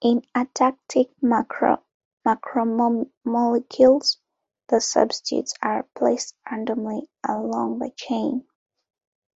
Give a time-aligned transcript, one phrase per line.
[0.00, 4.16] In atactic macromolecules
[4.66, 8.44] the substituents are placed randomly along the chain.